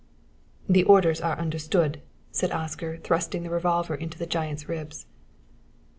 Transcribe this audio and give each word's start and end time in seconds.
"The 0.67 0.83
orders 0.83 1.21
are 1.21 1.37
understood," 1.37 2.01
said 2.31 2.51
Oscar, 2.51 2.97
thrusting 2.97 3.43
the 3.43 3.51
revolver 3.51 3.93
into 3.93 4.17
the 4.17 4.25
giant's 4.25 4.67
ribs. 4.67 5.05